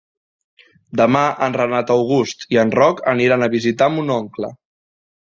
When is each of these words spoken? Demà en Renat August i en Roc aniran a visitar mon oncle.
Demà 1.01 1.21
en 1.49 1.59
Renat 1.61 1.95
August 1.97 2.49
i 2.57 2.61
en 2.65 2.75
Roc 2.81 3.07
aniran 3.15 3.47
a 3.51 3.55
visitar 3.61 3.95
mon 3.99 4.15
oncle. 4.21 4.55